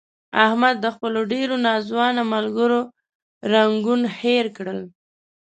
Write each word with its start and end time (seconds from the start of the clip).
احمد 0.45 0.75
د 0.81 0.85
خپلو 0.95 1.19
ډېرو 1.33 1.55
ناځوانه 1.67 2.23
ملګرو 2.33 2.79
رنګون 3.53 4.01
هیر 4.19 4.45
کړل. 4.57 4.79